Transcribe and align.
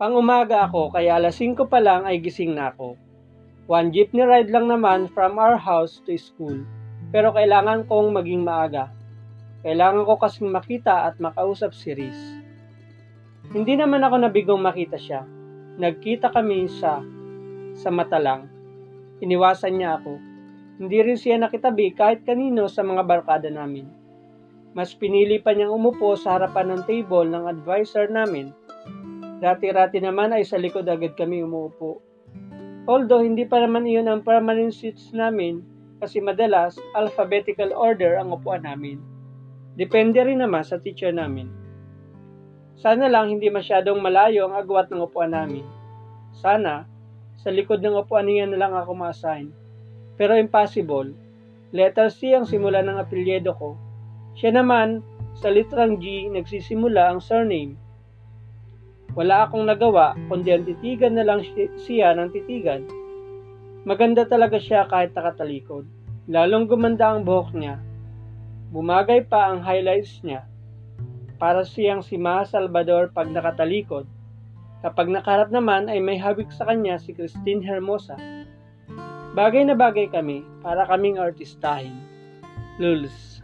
Pang-umaga 0.00 0.64
ako 0.64 0.96
kaya 0.96 1.20
alas 1.20 1.36
5 1.36 1.68
pa 1.68 1.76
lang 1.76 2.08
ay 2.08 2.24
gising 2.24 2.56
na 2.56 2.72
ako. 2.72 2.96
One 3.68 3.92
jeepney 3.92 4.24
ride 4.24 4.48
lang 4.48 4.72
naman 4.72 5.12
from 5.12 5.36
our 5.36 5.60
house 5.60 6.00
to 6.08 6.16
school. 6.16 6.56
Pero 7.12 7.36
kailangan 7.36 7.84
kong 7.84 8.16
maging 8.16 8.40
maaga. 8.40 8.88
Kailangan 9.60 10.08
ko 10.08 10.16
kasing 10.16 10.48
makita 10.48 11.04
at 11.04 11.20
makausap 11.20 11.76
si 11.76 11.92
Riz. 11.92 12.16
Hindi 13.52 13.76
naman 13.76 14.00
ako 14.00 14.24
nabigong 14.24 14.64
makita 14.64 14.96
siya. 14.96 15.20
Nagkita 15.76 16.32
kami 16.32 16.64
sa 16.80 17.04
sa 17.76 17.92
mata 17.92 18.16
lang. 18.16 18.48
Iniwasan 19.20 19.76
niya 19.76 20.00
ako. 20.00 20.16
Hindi 20.80 20.96
rin 20.96 21.20
siya 21.20 21.36
nakitabi 21.36 21.92
kahit 21.92 22.24
kanino 22.24 22.72
sa 22.72 22.80
mga 22.80 23.04
barkada 23.04 23.52
namin. 23.52 23.84
Mas 24.72 24.96
pinili 24.96 25.36
pa 25.44 25.52
niyang 25.52 25.76
umupo 25.76 26.16
sa 26.16 26.40
harapan 26.40 26.72
ng 26.72 26.88
table 26.88 27.28
ng 27.28 27.44
advisor 27.52 28.08
namin 28.08 28.56
Rati-rati 29.40 30.04
naman 30.04 30.36
ay 30.36 30.44
sa 30.44 30.60
likod 30.60 30.84
agad 30.84 31.16
kami 31.16 31.40
umuupo. 31.40 32.04
Although 32.84 33.24
hindi 33.24 33.48
pa 33.48 33.64
naman 33.64 33.88
iyon 33.88 34.08
ang 34.08 34.20
permanent 34.20 34.76
seats 34.76 35.16
namin 35.16 35.64
kasi 35.96 36.20
madalas 36.20 36.76
alphabetical 36.92 37.72
order 37.72 38.20
ang 38.20 38.36
upuan 38.36 38.68
namin. 38.68 39.00
Depende 39.80 40.20
rin 40.20 40.44
naman 40.44 40.60
sa 40.60 40.76
teacher 40.76 41.08
namin. 41.08 41.48
Sana 42.76 43.08
lang 43.08 43.32
hindi 43.32 43.48
masyadong 43.48 44.00
malayo 44.00 44.48
ang 44.48 44.60
agwat 44.60 44.92
ng 44.92 45.04
upuan 45.04 45.32
namin. 45.32 45.64
Sana, 46.36 46.84
sa 47.40 47.48
likod 47.48 47.80
ng 47.80 47.96
upuan 47.96 48.28
niya 48.28 48.44
na 48.44 48.60
lang 48.60 48.76
ako 48.76 48.92
ma-assign. 48.92 49.52
Pero 50.20 50.36
impossible. 50.36 51.16
Letter 51.72 52.12
C 52.12 52.36
ang 52.36 52.44
simula 52.44 52.84
ng 52.84 53.00
apelyedo 53.00 53.56
ko. 53.56 53.76
Siya 54.36 54.52
naman, 54.52 55.00
sa 55.36 55.48
litrang 55.48 55.96
G, 55.96 56.28
nagsisimula 56.28 57.08
ang 57.08 57.20
surname. 57.24 57.76
Wala 59.18 59.50
akong 59.50 59.66
nagawa, 59.66 60.14
kundi 60.30 60.54
ang 60.54 60.62
titigan 60.62 61.18
na 61.18 61.26
lang 61.26 61.42
siya 61.82 62.14
ng 62.14 62.30
titigan. 62.30 62.86
Maganda 63.82 64.22
talaga 64.22 64.54
siya 64.62 64.86
kahit 64.86 65.10
nakatalikod. 65.18 65.82
Lalong 66.30 66.70
gumanda 66.70 67.10
ang 67.10 67.26
buhok 67.26 67.50
niya. 67.50 67.82
Bumagay 68.70 69.26
pa 69.26 69.50
ang 69.50 69.66
highlights 69.66 70.22
niya. 70.22 70.46
Para 71.42 71.66
siyang 71.66 72.06
si 72.06 72.14
Ma 72.14 72.46
Salvador 72.46 73.10
pag 73.10 73.26
nakatalikod. 73.26 74.06
Kapag 74.86 75.10
nakaharap 75.10 75.50
naman 75.50 75.90
ay 75.90 75.98
may 75.98 76.14
hawik 76.14 76.46
sa 76.54 76.70
kanya 76.70 76.94
si 76.94 77.10
Christine 77.10 77.66
Hermosa. 77.66 78.14
Bagay 79.34 79.66
na 79.66 79.74
bagay 79.74 80.06
kami 80.06 80.46
para 80.62 80.86
kaming 80.86 81.18
artistahin. 81.18 81.98
Lulz. 82.78 83.42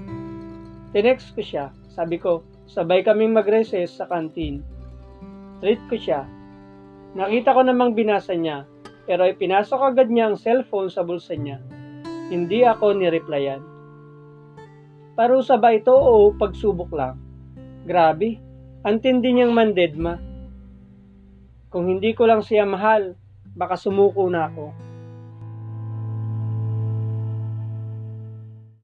Tinext 0.94 1.34
ko 1.34 1.42
siya. 1.42 1.67
Sabi 1.91 2.22
ko, 2.22 2.47
sabay 2.70 3.03
kaming 3.03 3.34
mag-recess 3.34 3.98
sa 3.98 4.06
kantin 4.06 4.62
Treat 5.61 5.81
ko 5.89 5.97
siya. 5.97 6.29
Nakita 7.17 7.57
ko 7.57 7.65
namang 7.65 7.97
binasa 7.97 8.37
niya, 8.37 8.69
pero 9.09 9.25
ipinasok 9.25 9.81
agad 9.95 10.12
niya 10.12 10.29
ang 10.29 10.37
cellphone 10.37 10.93
sa 10.93 11.01
bulsa 11.01 11.33
niya. 11.33 11.62
Hindi 12.29 12.67
ako 12.67 12.93
ni-replyan. 12.99 13.62
Parusa 15.17 15.57
ba 15.57 15.73
ito 15.73 15.97
o 15.97 16.34
pagsubok 16.37 16.93
lang? 16.93 17.17
Grabe, 17.89 18.37
antindi 18.84 19.33
niyang 19.33 19.57
mandedma. 19.57 20.21
Kung 21.73 21.89
hindi 21.89 22.12
ko 22.12 22.29
lang 22.29 22.45
siya 22.45 22.69
mahal, 22.69 23.17
baka 23.57 23.81
sumuko 23.81 24.29
na 24.29 24.53
ako. 24.53 24.86